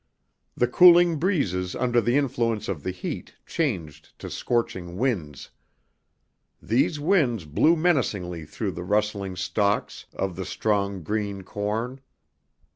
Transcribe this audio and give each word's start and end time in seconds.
The 0.57 0.65
cooling 0.65 1.17
breezes 1.17 1.75
under 1.75 2.01
the 2.01 2.17
influence 2.17 2.67
of 2.67 2.81
the 2.81 2.89
heat 2.89 3.35
changed 3.45 4.17
to 4.17 4.31
scorching 4.31 4.97
winds. 4.97 5.51
These 6.59 6.99
winds 6.99 7.45
blew 7.45 7.75
menacingly 7.75 8.45
through 8.45 8.71
the 8.71 8.83
rustling 8.83 9.35
stalks 9.35 10.07
of 10.15 10.35
the 10.37 10.45
strong 10.47 11.03
green 11.03 11.43
corn. 11.43 11.99